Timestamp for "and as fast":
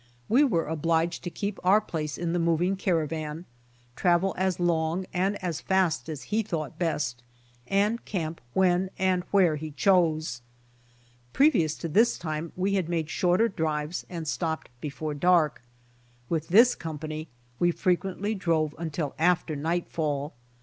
5.13-6.09